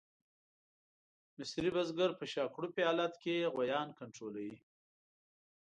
مصري 1.37 1.69
بزګر 1.75 2.11
په 2.19 2.25
شاکړوپي 2.33 2.81
حالت 2.87 3.13
کې 3.23 3.35
غویان 3.53 3.87
کنټرولوي. 3.99 4.55